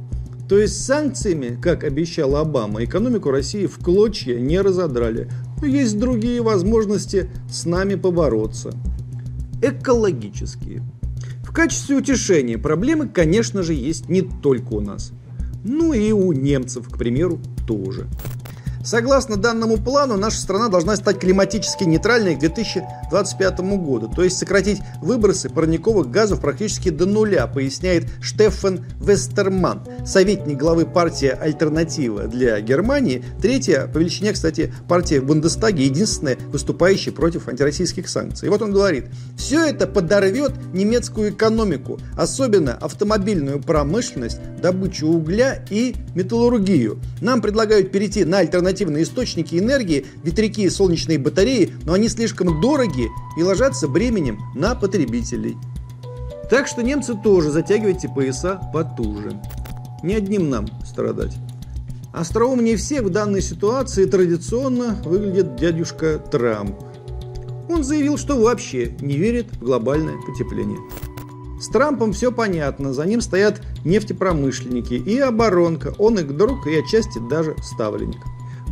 То 0.48 0.56
есть 0.56 0.86
санкциями, 0.86 1.58
как 1.60 1.84
обещал 1.84 2.36
Обама, 2.36 2.84
экономику 2.84 3.30
России 3.30 3.66
в 3.66 3.78
клочья 3.80 4.38
не 4.38 4.60
разодрали. 4.60 5.28
Но 5.60 5.66
есть 5.66 5.98
другие 5.98 6.40
возможности 6.40 7.28
с 7.50 7.66
нами 7.66 7.96
побороться 7.96 8.72
экологические. 9.62 10.82
В 11.42 11.52
качестве 11.52 11.96
утешения 11.96 12.58
проблемы, 12.58 13.08
конечно 13.08 13.62
же, 13.62 13.74
есть 13.74 14.08
не 14.08 14.22
только 14.22 14.74
у 14.74 14.80
нас. 14.80 15.12
Ну 15.64 15.92
и 15.92 16.12
у 16.12 16.32
немцев, 16.32 16.88
к 16.88 16.98
примеру, 16.98 17.40
тоже. 17.66 18.06
Согласно 18.88 19.36
данному 19.36 19.76
плану, 19.76 20.16
наша 20.16 20.38
страна 20.38 20.68
должна 20.68 20.96
стать 20.96 21.18
климатически 21.18 21.84
нейтральной 21.84 22.36
к 22.36 22.38
2025 22.38 23.60
году, 23.76 24.08
то 24.08 24.24
есть 24.24 24.38
сократить 24.38 24.80
выбросы 25.02 25.50
парниковых 25.50 26.10
газов 26.10 26.40
практически 26.40 26.88
до 26.88 27.04
нуля, 27.04 27.46
поясняет 27.48 28.08
Штефан 28.22 28.86
Вестерман, 28.98 29.82
советник 30.06 30.56
главы 30.56 30.86
партии 30.86 31.28
«Альтернатива 31.28 32.28
для 32.28 32.62
Германии», 32.62 33.22
третья 33.42 33.86
по 33.88 33.98
величине, 33.98 34.32
кстати, 34.32 34.72
партия 34.88 35.20
в 35.20 35.26
Бундестаге, 35.26 35.84
единственная 35.84 36.38
выступающая 36.50 37.12
против 37.12 37.46
антироссийских 37.46 38.08
санкций. 38.08 38.46
И 38.46 38.50
вот 38.50 38.62
он 38.62 38.72
говорит, 38.72 39.08
все 39.36 39.66
это 39.66 39.86
подорвет 39.86 40.52
немецкую 40.72 41.32
экономику, 41.32 42.00
особенно 42.16 42.72
автомобильную 42.72 43.60
промышленность, 43.60 44.40
добычу 44.62 45.08
угля 45.08 45.62
и 45.68 45.94
металлургию. 46.14 46.98
Нам 47.20 47.42
предлагают 47.42 47.92
перейти 47.92 48.24
на 48.24 48.38
альтернативу 48.38 48.77
альтернативные 48.78 49.02
источники 49.02 49.58
энергии, 49.58 50.06
ветряки 50.22 50.62
и 50.62 50.70
солнечные 50.70 51.18
батареи, 51.18 51.72
но 51.84 51.94
они 51.94 52.08
слишком 52.08 52.60
дороги 52.60 53.08
и 53.36 53.42
ложатся 53.42 53.88
бременем 53.88 54.40
на 54.54 54.74
потребителей. 54.74 55.56
Так 56.50 56.66
что 56.66 56.82
немцы 56.82 57.14
тоже 57.22 57.50
затягивайте 57.50 58.08
пояса 58.08 58.60
потуже. 58.72 59.40
Не 60.02 60.14
одним 60.14 60.48
нам 60.48 60.66
страдать. 60.86 61.36
Остроумнее 62.12 62.76
всех 62.76 63.02
в 63.02 63.10
данной 63.10 63.42
ситуации 63.42 64.06
традиционно 64.06 64.96
выглядит 65.04 65.56
дядюшка 65.56 66.18
Трамп. 66.18 66.76
Он 67.68 67.84
заявил, 67.84 68.16
что 68.16 68.40
вообще 68.40 68.96
не 69.00 69.16
верит 69.16 69.52
в 69.52 69.64
глобальное 69.64 70.16
потепление. 70.26 70.78
С 71.60 71.68
Трампом 71.68 72.12
все 72.12 72.30
понятно, 72.30 72.94
за 72.94 73.04
ним 73.04 73.20
стоят 73.20 73.60
нефтепромышленники 73.84 74.94
и 74.94 75.18
оборонка, 75.18 75.92
он 75.98 76.18
их 76.18 76.36
друг 76.36 76.66
и 76.68 76.78
отчасти 76.78 77.18
даже 77.18 77.56
ставленник. 77.62 78.22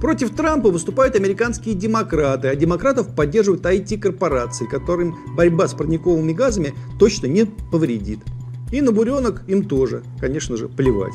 Против 0.01 0.35
Трампа 0.35 0.71
выступают 0.71 1.17
американские 1.17 1.75
демократы, 1.75 2.49
а 2.49 2.55
демократов 2.55 3.15
поддерживают 3.15 3.65
IT-корпорации, 3.65 4.67
которым 4.67 5.17
борьба 5.35 5.69
с 5.69 5.75
парниковыми 5.75 6.33
газами 6.33 6.75
точно 6.99 7.27
не 7.27 7.47
повредит. 7.47 8.21
И 8.73 8.81
на 8.81 8.93
буренок 8.93 9.43
им 9.47 9.65
тоже, 9.65 10.03
конечно 10.21 10.57
же, 10.57 10.69
плевать. 10.69 11.15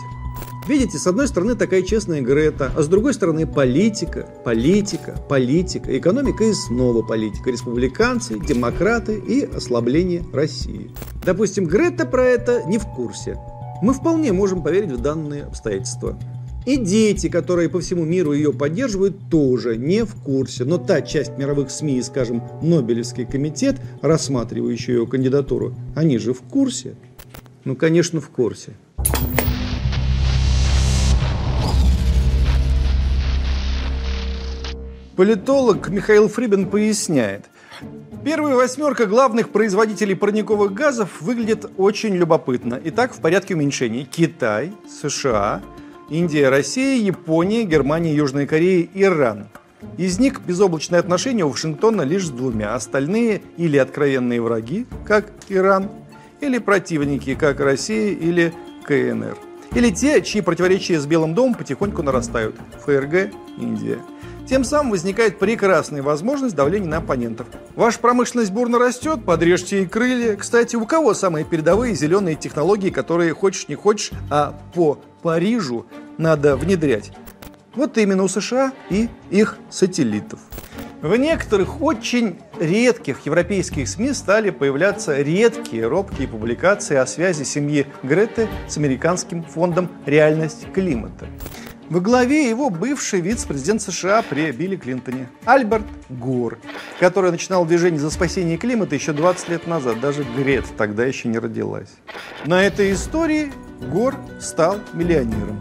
Видите, 0.67 0.97
с 0.97 1.07
одной 1.07 1.27
стороны 1.27 1.55
такая 1.55 1.81
честная 1.81 2.21
Грета, 2.21 2.71
а 2.75 2.81
с 2.81 2.87
другой 2.87 3.13
стороны 3.13 3.47
политика, 3.47 4.27
политика, 4.45 5.19
политика, 5.27 5.97
экономика 5.97 6.43
и 6.43 6.53
снова 6.53 7.01
политика. 7.01 7.49
Республиканцы, 7.49 8.39
демократы 8.39 9.15
и 9.15 9.43
ослабление 9.43 10.23
России. 10.31 10.91
Допустим, 11.25 11.65
Грета 11.65 12.05
про 12.05 12.23
это 12.23 12.63
не 12.67 12.77
в 12.77 12.85
курсе. 12.85 13.37
Мы 13.81 13.93
вполне 13.93 14.31
можем 14.31 14.61
поверить 14.61 14.91
в 14.91 15.01
данные 15.01 15.43
обстоятельства. 15.43 16.17
И 16.63 16.77
дети, 16.77 17.27
которые 17.27 17.69
по 17.69 17.79
всему 17.79 18.05
миру 18.05 18.33
ее 18.33 18.53
поддерживают, 18.53 19.15
тоже 19.31 19.77
не 19.77 20.05
в 20.05 20.13
курсе. 20.13 20.63
Но 20.63 20.77
та 20.77 21.01
часть 21.01 21.35
мировых 21.37 21.71
СМИ, 21.71 22.01
скажем, 22.03 22.43
Нобелевский 22.61 23.25
комитет, 23.25 23.77
рассматривающий 24.03 24.93
ее 24.93 25.07
кандидатуру, 25.07 25.73
они 25.95 26.19
же 26.19 26.33
в 26.33 26.41
курсе. 26.41 26.95
Ну, 27.63 27.75
конечно, 27.75 28.21
в 28.21 28.29
курсе. 28.29 28.73
Политолог 35.15 35.89
Михаил 35.89 36.27
Фрибин 36.27 36.67
поясняет. 36.69 37.45
Первая 38.23 38.55
восьмерка 38.55 39.07
главных 39.07 39.49
производителей 39.49 40.15
парниковых 40.15 40.73
газов 40.73 41.21
выглядит 41.21 41.65
очень 41.77 42.15
любопытно. 42.15 42.79
Итак, 42.83 43.15
в 43.15 43.19
порядке 43.19 43.55
уменьшения. 43.55 44.05
Китай, 44.05 44.71
США, 44.87 45.63
Индия, 46.11 46.49
Россия, 46.49 47.01
Япония, 47.01 47.63
Германия, 47.63 48.13
Южная 48.13 48.45
Корея, 48.45 48.85
Иран. 48.93 49.47
Из 49.95 50.19
них 50.19 50.41
безоблачные 50.41 50.99
отношения 50.99 51.45
у 51.45 51.49
Вашингтона 51.49 52.01
лишь 52.01 52.25
с 52.25 52.29
двумя. 52.29 52.75
Остальные 52.75 53.41
или 53.55 53.77
откровенные 53.77 54.41
враги, 54.41 54.85
как 55.05 55.31
Иран, 55.47 55.89
или 56.41 56.57
противники, 56.57 57.33
как 57.33 57.61
Россия 57.61 58.11
или 58.11 58.53
КНР. 58.83 59.37
Или 59.73 59.89
те, 59.89 60.21
чьи 60.21 60.41
противоречия 60.41 60.99
с 60.99 61.05
Белым 61.05 61.33
домом 61.33 61.53
потихоньку 61.53 62.03
нарастают. 62.03 62.57
ФРГ, 62.85 63.31
Индия. 63.57 63.99
Тем 64.49 64.65
самым 64.65 64.91
возникает 64.91 65.39
прекрасная 65.39 66.03
возможность 66.03 66.55
давления 66.55 66.89
на 66.89 66.97
оппонентов. 66.97 67.47
Ваша 67.75 67.99
промышленность 67.99 68.51
бурно 68.51 68.79
растет, 68.79 69.23
подрежьте 69.23 69.77
ей 69.77 69.85
крылья. 69.85 70.35
Кстати, 70.35 70.75
у 70.75 70.85
кого 70.85 71.13
самые 71.13 71.45
передовые 71.45 71.95
зеленые 71.95 72.35
технологии, 72.35 72.89
которые 72.89 73.33
хочешь 73.33 73.69
не 73.69 73.75
хочешь, 73.75 74.11
а 74.29 74.59
по 74.73 74.99
Парижу 75.21 75.85
надо 76.17 76.55
внедрять? 76.55 77.11
Вот 77.75 77.97
именно 77.97 78.23
у 78.23 78.27
США 78.27 78.73
и 78.89 79.07
их 79.29 79.57
сателлитов. 79.69 80.39
В 81.01 81.15
некоторых 81.15 81.81
очень 81.81 82.39
редких 82.59 83.25
европейских 83.25 83.87
СМИ 83.87 84.13
стали 84.13 84.51
появляться 84.51 85.19
редкие 85.19 85.87
робкие 85.87 86.27
публикации 86.27 86.95
о 86.95 87.07
связи 87.07 87.43
семьи 87.43 87.87
Греты 88.03 88.47
с 88.67 88.77
американским 88.77 89.43
фондом 89.43 89.89
«Реальность 90.05 90.71
климата». 90.73 91.25
Во 91.89 91.99
главе 91.99 92.47
его 92.47 92.69
бывший 92.69 93.19
вице-президент 93.19 93.81
США 93.81 94.21
при 94.21 94.51
Билли 94.51 94.77
Клинтоне 94.77 95.27
Альберт 95.43 95.83
Гор, 96.09 96.59
который 96.99 97.31
начинал 97.31 97.65
движение 97.65 97.99
за 97.99 98.11
спасение 98.11 98.57
климата 98.57 98.95
еще 98.95 99.11
20 99.11 99.49
лет 99.49 99.67
назад. 99.67 99.99
Даже 99.99 100.23
Грет 100.23 100.65
тогда 100.77 101.03
еще 101.03 101.27
не 101.27 101.39
родилась. 101.39 101.89
На 102.45 102.63
этой 102.63 102.93
истории 102.93 103.51
Гор 103.81 104.15
стал 104.39 104.77
миллионером. 104.93 105.59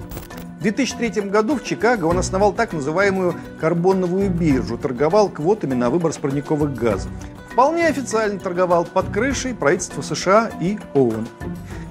В 0.58 0.62
2003 0.62 1.22
году 1.30 1.56
в 1.56 1.64
Чикаго 1.64 2.04
он 2.04 2.18
основал 2.18 2.52
так 2.52 2.74
называемую 2.74 3.34
карбоновую 3.58 4.28
биржу, 4.28 4.76
торговал 4.76 5.30
квотами 5.30 5.72
на 5.72 5.88
выбор 5.88 6.12
парниковых 6.20 6.74
газов. 6.74 7.10
Вполне 7.50 7.86
официально 7.86 8.38
торговал 8.38 8.84
под 8.84 9.08
крышей 9.10 9.54
правительства 9.54 10.02
США 10.02 10.50
и 10.60 10.78
ООН. 10.94 11.26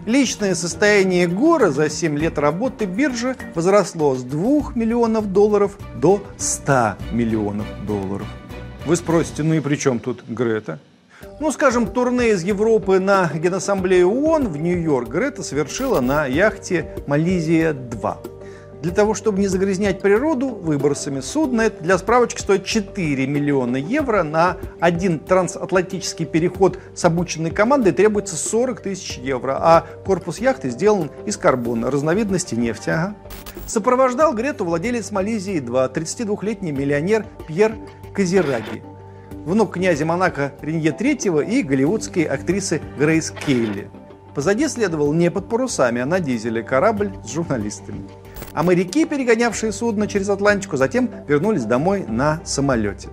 Личное 0.05 0.55
состояние 0.55 1.27
Гора 1.27 1.71
за 1.71 1.89
7 1.89 2.17
лет 2.17 2.37
работы 2.37 2.85
биржи 2.85 3.35
возросло 3.55 4.15
с 4.15 4.23
2 4.23 4.73
миллионов 4.75 5.31
долларов 5.33 5.77
до 5.95 6.23
100 6.37 6.95
миллионов 7.11 7.67
долларов. 7.85 8.27
Вы 8.85 8.95
спросите, 8.95 9.43
ну 9.43 9.55
и 9.55 9.59
при 9.59 9.75
чем 9.75 9.99
тут 9.99 10.23
Грета? 10.27 10.79
Ну, 11.39 11.51
скажем, 11.51 11.87
турне 11.87 12.31
из 12.31 12.43
Европы 12.43 12.99
на 12.99 13.29
Генассамблею 13.33 14.09
ООН 14.09 14.47
в 14.47 14.57
Нью-Йорк 14.57 15.09
Грета 15.09 15.43
совершила 15.43 16.01
на 16.01 16.25
яхте 16.25 16.95
«Мализия-2». 17.07 18.39
Для 18.81 18.93
того, 18.93 19.13
чтобы 19.13 19.39
не 19.39 19.47
загрязнять 19.47 20.01
природу 20.01 20.47
выбросами 20.49 21.19
судна, 21.19 21.63
это 21.63 21.83
для 21.83 21.97
справочки 21.97 22.39
стоит 22.39 22.63
4 22.63 23.27
миллиона 23.27 23.75
евро. 23.75 24.23
На 24.23 24.55
один 24.79 25.19
трансатлантический 25.19 26.25
переход 26.25 26.79
с 26.95 27.03
обученной 27.03 27.51
командой 27.51 27.91
требуется 27.91 28.37
40 28.37 28.81
тысяч 28.81 29.17
евро, 29.17 29.57
а 29.59 29.85
корпус 30.05 30.39
яхты 30.39 30.69
сделан 30.69 31.11
из 31.25 31.35
карбона, 31.35 31.91
разновидности 31.91 32.55
нефти. 32.55 32.91
Ага. 32.91 33.15
Сопровождал 33.67 34.33
Грету 34.33 34.63
владелец 34.63 35.11
Малайзии-2, 35.11 35.93
32-летний 35.93 36.71
миллионер 36.71 37.25
Пьер 37.47 37.75
Казираги, 38.13 38.81
внук 39.45 39.73
князя 39.73 40.05
Монако 40.05 40.53
Ренье 40.61 40.91
III 40.91 41.45
и 41.49 41.63
голливудской 41.63 42.23
актрисы 42.23 42.81
Грейс 42.97 43.31
Кейли. 43.31 43.89
Позади 44.35 44.67
следовал 44.67 45.13
не 45.13 45.31
под 45.31 45.49
парусами, 45.49 46.01
а 46.01 46.05
на 46.05 46.19
дизеле 46.19 46.63
корабль 46.63 47.11
с 47.25 47.31
журналистами. 47.31 48.07
А 48.53 48.63
моряки, 48.63 49.05
перегонявшие 49.05 49.71
судно 49.71 50.07
через 50.07 50.29
Атлантику, 50.29 50.77
затем 50.77 51.09
вернулись 51.27 51.65
домой 51.65 52.05
на 52.07 52.39
самолете. 52.45 53.09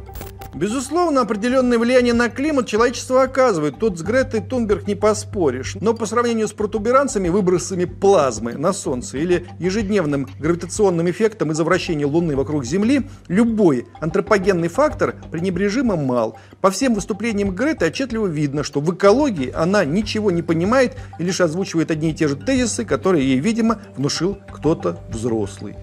Безусловно, 0.56 1.20
определенное 1.20 1.78
влияние 1.78 2.14
на 2.14 2.30
климат 2.30 2.66
человечество 2.66 3.22
оказывает. 3.22 3.78
Тут 3.78 3.98
с 3.98 4.02
Гретой 4.02 4.40
Тунберг 4.40 4.86
не 4.86 4.94
поспоришь. 4.94 5.76
Но 5.82 5.92
по 5.92 6.06
сравнению 6.06 6.48
с 6.48 6.54
протуберанцами, 6.54 7.28
выбросами 7.28 7.84
плазмы 7.84 8.54
на 8.54 8.72
Солнце 8.72 9.18
или 9.18 9.46
ежедневным 9.58 10.26
гравитационным 10.38 11.10
эффектом 11.10 11.50
из-за 11.52 11.62
вращения 11.62 12.06
Луны 12.06 12.36
вокруг 12.36 12.64
Земли, 12.64 13.06
любой 13.28 13.86
антропогенный 14.00 14.68
фактор 14.68 15.16
пренебрежимо 15.30 15.96
мал. 15.96 16.38
По 16.62 16.70
всем 16.70 16.94
выступлениям 16.94 17.54
Греты 17.54 17.84
отчетливо 17.84 18.26
видно, 18.26 18.64
что 18.64 18.80
в 18.80 18.94
экологии 18.94 19.52
она 19.54 19.84
ничего 19.84 20.30
не 20.30 20.40
понимает 20.40 20.96
и 21.18 21.24
лишь 21.24 21.42
озвучивает 21.42 21.90
одни 21.90 22.12
и 22.12 22.14
те 22.14 22.28
же 22.28 22.36
тезисы, 22.36 22.86
которые 22.86 23.28
ей, 23.28 23.40
видимо, 23.40 23.82
внушил 23.94 24.38
кто-то 24.50 25.00
взрослый. 25.10 25.76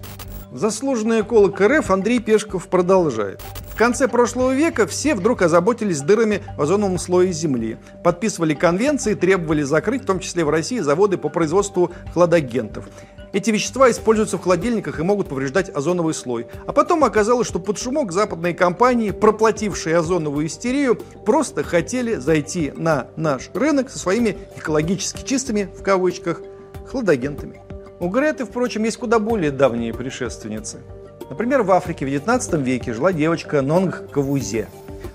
Заслуженный 0.52 1.20
эколог 1.20 1.60
РФ 1.60 1.92
Андрей 1.92 2.18
Пешков 2.18 2.66
продолжает. 2.66 3.40
В 3.74 3.76
конце 3.76 4.06
прошлого 4.06 4.54
века 4.54 4.86
все 4.86 5.16
вдруг 5.16 5.42
озаботились 5.42 6.00
дырами 6.00 6.44
в 6.56 6.62
озоновом 6.62 6.96
слое 6.96 7.32
Земли, 7.32 7.76
подписывали 8.04 8.54
конвенции, 8.54 9.14
требовали 9.14 9.62
закрыть, 9.62 10.04
в 10.04 10.06
том 10.06 10.20
числе 10.20 10.44
в 10.44 10.48
России, 10.50 10.78
заводы 10.78 11.18
по 11.18 11.28
производству 11.28 11.90
хладагентов. 12.12 12.88
Эти 13.32 13.50
вещества 13.50 13.90
используются 13.90 14.38
в 14.38 14.42
холодильниках 14.42 15.00
и 15.00 15.02
могут 15.02 15.28
повреждать 15.28 15.70
озоновый 15.70 16.14
слой. 16.14 16.46
А 16.68 16.72
потом 16.72 17.02
оказалось, 17.02 17.48
что 17.48 17.58
под 17.58 17.76
шумок 17.76 18.12
западные 18.12 18.54
компании, 18.54 19.10
проплатившие 19.10 19.96
озоновую 19.96 20.46
истерию, 20.46 20.94
просто 21.26 21.64
хотели 21.64 22.14
зайти 22.14 22.72
на 22.76 23.08
наш 23.16 23.50
рынок 23.54 23.90
со 23.90 23.98
своими 23.98 24.38
экологически 24.56 25.26
чистыми, 25.26 25.68
в 25.76 25.82
кавычках, 25.82 26.42
хладагентами. 26.86 27.60
У 27.98 28.08
Греты, 28.08 28.44
впрочем, 28.44 28.84
есть 28.84 28.98
куда 28.98 29.18
более 29.18 29.50
давние 29.50 29.92
предшественницы– 29.92 30.78
Например, 31.30 31.62
в 31.62 31.72
Африке 31.72 32.04
в 32.04 32.08
19 32.08 32.54
веке 32.54 32.92
жила 32.92 33.12
девочка 33.12 33.62
Нонг 33.62 34.10
Кавузе. 34.10 34.68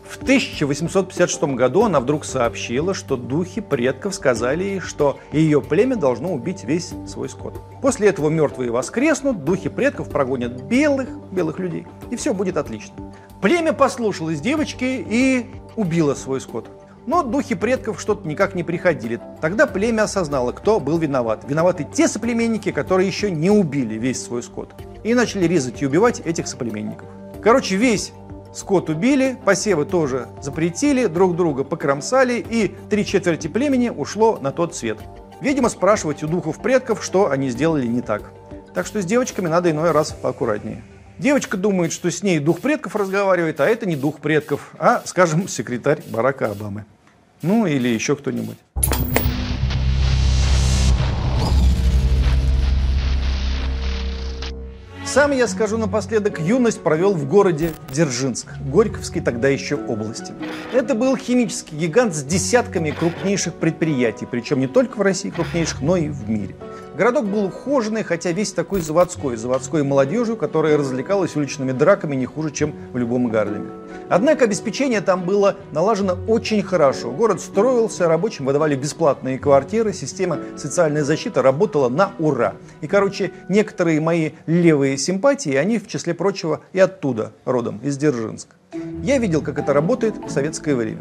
В 0.07 0.17
1856 0.17 1.43
году 1.55 1.83
она 1.83 1.99
вдруг 1.99 2.25
сообщила, 2.25 2.95
что 2.95 3.15
духи 3.15 3.61
предков 3.61 4.15
сказали 4.15 4.63
ей, 4.63 4.79
что 4.79 5.19
ее 5.31 5.61
племя 5.61 5.95
должно 5.95 6.33
убить 6.33 6.63
весь 6.63 6.93
свой 7.07 7.29
скот. 7.29 7.61
После 7.81 8.09
этого 8.09 8.29
мертвые 8.29 8.71
воскреснут, 8.71 9.45
духи 9.45 9.69
предков 9.69 10.09
прогонят 10.09 10.63
белых, 10.63 11.09
белых 11.31 11.59
людей, 11.59 11.85
и 12.09 12.15
все 12.15 12.33
будет 12.33 12.57
отлично. 12.57 12.95
Племя 13.39 13.71
послушалось 13.71 14.41
девочки 14.41 15.05
и 15.07 15.45
убило 15.75 16.15
свой 16.15 16.41
скот. 16.41 16.67
Но 17.09 17.23
духи 17.23 17.55
предков 17.55 17.99
что-то 17.99 18.27
никак 18.27 18.53
не 18.53 18.63
приходили. 18.63 19.19
Тогда 19.41 19.65
племя 19.65 20.03
осознало, 20.03 20.51
кто 20.51 20.79
был 20.79 20.99
виноват. 20.99 21.43
Виноваты 21.47 21.83
те 21.83 22.07
соплеменники, 22.07 22.71
которые 22.71 23.07
еще 23.07 23.31
не 23.31 23.49
убили 23.49 23.95
весь 23.95 24.23
свой 24.23 24.43
скот. 24.43 24.75
И 25.03 25.15
начали 25.15 25.45
резать 25.45 25.81
и 25.81 25.87
убивать 25.87 26.19
этих 26.19 26.47
соплеменников. 26.47 27.07
Короче, 27.41 27.77
весь 27.77 28.13
скот 28.53 28.91
убили, 28.91 29.39
посевы 29.43 29.85
тоже 29.85 30.27
запретили, 30.39 31.07
друг 31.07 31.35
друга 31.35 31.63
покромсали, 31.63 32.45
и 32.47 32.75
три 32.91 33.03
четверти 33.03 33.47
племени 33.47 33.89
ушло 33.89 34.37
на 34.39 34.51
тот 34.51 34.75
свет. 34.75 34.99
Видимо, 35.41 35.69
спрашивать 35.69 36.21
у 36.21 36.27
духов 36.27 36.61
предков, 36.61 37.03
что 37.03 37.31
они 37.31 37.49
сделали 37.49 37.87
не 37.87 38.01
так. 38.01 38.31
Так 38.75 38.85
что 38.85 39.01
с 39.01 39.05
девочками 39.05 39.47
надо 39.47 39.71
иной 39.71 39.89
раз 39.89 40.11
поаккуратнее. 40.11 40.83
Девочка 41.17 41.57
думает, 41.57 41.91
что 41.91 42.11
с 42.11 42.21
ней 42.21 42.37
дух 42.37 42.59
предков 42.59 42.95
разговаривает, 42.95 43.59
а 43.61 43.65
это 43.65 43.87
не 43.87 43.95
дух 43.95 44.19
предков, 44.19 44.73
а, 44.77 45.01
скажем, 45.05 45.47
секретарь 45.47 46.03
Барака 46.07 46.51
Обамы. 46.51 46.85
Ну 47.41 47.65
или 47.65 47.87
еще 47.87 48.15
кто-нибудь. 48.15 48.57
Сам 55.05 55.31
я 55.31 55.47
скажу 55.47 55.77
напоследок, 55.77 56.39
юность 56.39 56.81
провел 56.81 57.13
в 57.13 57.27
городе 57.27 57.71
Дзержинск, 57.89 58.53
Горьковской 58.71 59.23
тогда 59.23 59.47
еще 59.47 59.75
области. 59.75 60.33
Это 60.71 60.93
был 60.93 61.17
химический 61.17 61.75
гигант 61.75 62.13
с 62.13 62.23
десятками 62.23 62.91
крупнейших 62.91 63.55
предприятий, 63.55 64.27
причем 64.29 64.59
не 64.59 64.67
только 64.67 64.97
в 64.97 65.01
России 65.01 65.31
крупнейших, 65.31 65.81
но 65.81 65.97
и 65.97 66.09
в 66.09 66.29
мире. 66.29 66.55
Городок 66.99 67.27
был 67.27 67.45
ухоженный, 67.45 68.03
хотя 68.03 68.33
весь 68.33 68.51
такой 68.51 68.81
заводской, 68.81 69.37
заводской 69.37 69.83
молодежью, 69.83 70.35
которая 70.35 70.77
развлекалась 70.77 71.33
уличными 71.37 71.71
драками 71.71 72.13
не 72.13 72.25
хуже, 72.25 72.51
чем 72.51 72.75
в 72.91 72.97
любом 72.97 73.29
Гарлеме. 73.29 73.69
Однако 74.09 74.43
обеспечение 74.43 74.99
там 74.99 75.23
было 75.23 75.55
налажено 75.71 76.17
очень 76.27 76.61
хорошо. 76.61 77.11
Город 77.11 77.39
строился, 77.39 78.09
рабочим 78.09 78.43
выдавали 78.43 78.75
бесплатные 78.75 79.39
квартиры, 79.39 79.93
система 79.93 80.39
социальной 80.57 81.03
защиты 81.03 81.41
работала 81.41 81.87
на 81.87 82.11
ура. 82.19 82.55
И, 82.81 82.87
короче, 82.87 83.31
некоторые 83.47 84.01
мои 84.01 84.31
левые 84.45 84.97
симпатии, 84.97 85.53
они, 85.53 85.79
в 85.79 85.87
числе 85.87 86.13
прочего, 86.13 86.59
и 86.73 86.79
оттуда, 86.79 87.31
родом, 87.45 87.79
из 87.81 87.97
Дзержинска. 87.97 88.57
Я 89.03 89.19
видел, 89.19 89.41
как 89.41 89.57
это 89.57 89.71
работает 89.71 90.15
в 90.17 90.29
советское 90.29 90.75
время. 90.75 90.99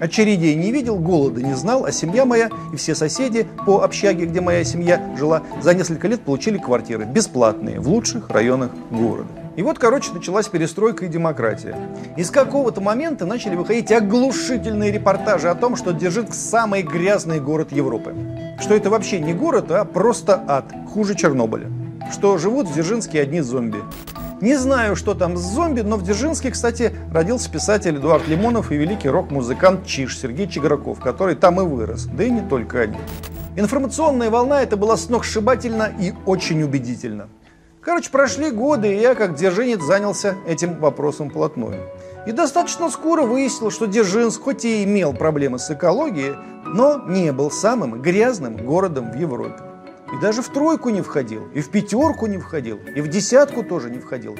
Очередей 0.00 0.54
не 0.54 0.72
видел, 0.72 0.98
голода 0.98 1.42
не 1.42 1.54
знал, 1.54 1.84
а 1.84 1.92
семья 1.92 2.24
моя 2.24 2.50
и 2.72 2.76
все 2.76 2.94
соседи 2.94 3.46
по 3.66 3.82
общаге, 3.82 4.26
где 4.26 4.40
моя 4.40 4.64
семья 4.64 5.14
жила, 5.16 5.42
за 5.60 5.74
несколько 5.74 6.08
лет 6.08 6.22
получили 6.22 6.58
квартиры 6.58 7.04
бесплатные 7.04 7.80
в 7.80 7.88
лучших 7.88 8.30
районах 8.30 8.70
города. 8.90 9.28
И 9.54 9.62
вот, 9.62 9.78
короче, 9.78 10.12
началась 10.12 10.48
перестройка 10.48 11.04
и 11.04 11.08
демократия. 11.08 11.76
И 12.16 12.24
с 12.24 12.30
какого-то 12.30 12.80
момента 12.80 13.26
начали 13.26 13.54
выходить 13.54 13.92
оглушительные 13.92 14.90
репортажи 14.90 15.50
о 15.50 15.54
том, 15.54 15.76
что 15.76 15.92
Дзержинск– 15.92 16.32
самый 16.34 16.82
грязный 16.82 17.38
город 17.38 17.70
Европы. 17.70 18.14
Что 18.60 18.74
это 18.74 18.88
вообще 18.88 19.20
не 19.20 19.34
город, 19.34 19.70
а 19.70 19.84
просто 19.84 20.42
ад, 20.48 20.72
хуже 20.92 21.14
Чернобыля. 21.14 21.70
Что 22.10 22.38
живут 22.38 22.68
в 22.68 22.72
Дзержинске 22.72 23.20
одни 23.20 23.40
зомби. 23.40 23.78
Не 24.42 24.56
знаю, 24.56 24.96
что 24.96 25.14
там 25.14 25.36
с 25.36 25.40
зомби, 25.40 25.82
но 25.82 25.96
в 25.96 26.02
Дзержинске, 26.02 26.50
кстати, 26.50 26.92
родился 27.12 27.48
писатель 27.48 27.98
Эдуард 27.98 28.26
Лимонов 28.26 28.72
и 28.72 28.76
великий 28.76 29.08
рок-музыкант 29.08 29.86
Чиш 29.86 30.18
Сергей 30.18 30.48
Чиграков, 30.48 30.98
который 30.98 31.36
там 31.36 31.60
и 31.60 31.64
вырос, 31.64 32.06
да 32.06 32.24
и 32.24 32.30
не 32.30 32.40
только 32.40 32.80
они. 32.80 32.98
Информационная 33.54 34.30
волна 34.30 34.60
это 34.60 34.76
была 34.76 34.96
сногсшибательно 34.96 35.92
и 35.96 36.12
очень 36.26 36.60
убедительно. 36.64 37.28
Короче, 37.80 38.10
прошли 38.10 38.50
годы, 38.50 38.92
и 38.92 39.00
я, 39.00 39.14
как 39.14 39.36
дзержинец, 39.36 39.80
занялся 39.80 40.34
этим 40.44 40.76
вопросом 40.80 41.30
плотной. 41.30 41.78
И 42.26 42.32
достаточно 42.32 42.90
скоро 42.90 43.22
выяснилось, 43.22 43.74
что 43.74 43.86
Дзержинск 43.86 44.42
хоть 44.42 44.64
и 44.64 44.82
имел 44.82 45.12
проблемы 45.12 45.60
с 45.60 45.70
экологией, 45.70 46.34
но 46.66 47.00
не 47.06 47.30
был 47.30 47.52
самым 47.52 48.02
грязным 48.02 48.56
городом 48.56 49.12
в 49.12 49.14
Европе. 49.14 49.71
И 50.12 50.20
даже 50.20 50.42
в 50.42 50.48
тройку 50.48 50.90
не 50.90 51.00
входил, 51.00 51.48
и 51.54 51.60
в 51.60 51.70
пятерку 51.70 52.26
не 52.26 52.38
входил, 52.38 52.80
и 52.94 53.00
в 53.00 53.08
десятку 53.08 53.62
тоже 53.62 53.90
не 53.90 53.98
входил. 53.98 54.36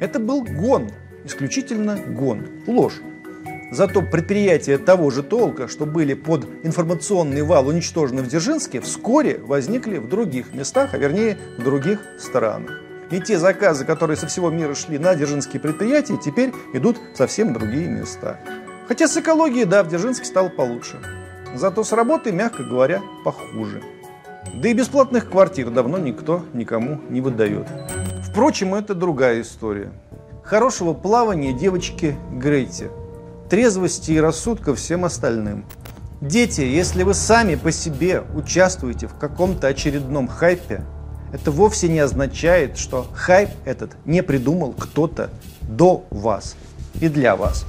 Это 0.00 0.18
был 0.18 0.42
гон, 0.42 0.90
исключительно 1.24 1.96
гон, 1.96 2.46
ложь. 2.66 3.00
Зато 3.70 4.02
предприятия 4.02 4.78
того 4.78 5.10
же 5.10 5.22
толка, 5.22 5.68
что 5.68 5.86
были 5.86 6.14
под 6.14 6.46
информационный 6.62 7.42
вал 7.42 7.66
уничтожены 7.66 8.22
в 8.22 8.28
Дзержинске, 8.28 8.80
вскоре 8.80 9.38
возникли 9.38 9.98
в 9.98 10.08
других 10.08 10.52
местах, 10.52 10.94
а 10.94 10.98
вернее 10.98 11.38
в 11.58 11.62
других 11.62 12.00
странах. 12.18 12.80
И 13.10 13.20
те 13.20 13.38
заказы, 13.38 13.84
которые 13.84 14.16
со 14.16 14.26
всего 14.26 14.50
мира 14.50 14.74
шли 14.74 14.98
на 14.98 15.14
дзержинские 15.14 15.60
предприятия, 15.60 16.16
теперь 16.16 16.52
идут 16.72 16.98
в 17.12 17.16
совсем 17.16 17.52
другие 17.52 17.86
места. 17.86 18.40
Хотя 18.88 19.08
с 19.08 19.16
экологией, 19.16 19.64
да, 19.64 19.82
в 19.82 19.88
Дзержинске 19.88 20.24
стало 20.24 20.48
получше. 20.48 21.00
Зато 21.54 21.84
с 21.84 21.92
работой, 21.92 22.32
мягко 22.32 22.64
говоря, 22.64 23.02
похуже. 23.24 23.82
Да 24.52 24.68
и 24.68 24.74
бесплатных 24.74 25.30
квартир 25.30 25.70
давно 25.70 25.98
никто 25.98 26.44
никому 26.52 27.00
не 27.08 27.20
выдает. 27.20 27.66
Впрочем, 28.22 28.74
это 28.74 28.94
другая 28.94 29.40
история. 29.40 29.92
Хорошего 30.42 30.92
плавания 30.92 31.52
девочке 31.52 32.16
Грейте. 32.32 32.90
Трезвости 33.48 34.12
и 34.12 34.20
рассудка 34.20 34.74
всем 34.74 35.04
остальным. 35.04 35.64
Дети, 36.20 36.60
если 36.62 37.02
вы 37.02 37.14
сами 37.14 37.54
по 37.54 37.70
себе 37.70 38.22
участвуете 38.34 39.06
в 39.06 39.14
каком-то 39.14 39.68
очередном 39.68 40.28
хайпе, 40.28 40.82
это 41.32 41.50
вовсе 41.50 41.88
не 41.88 41.98
означает, 41.98 42.78
что 42.78 43.06
хайп 43.12 43.50
этот 43.64 43.96
не 44.04 44.22
придумал 44.22 44.72
кто-то 44.72 45.30
до 45.62 46.06
вас 46.10 46.56
и 47.00 47.08
для 47.08 47.36
вас. 47.36 47.66